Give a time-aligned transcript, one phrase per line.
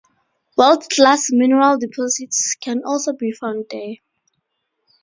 [0.57, 3.97] World-class mineral deposits can also be found there.